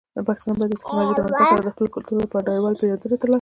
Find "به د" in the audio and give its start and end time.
0.59-0.71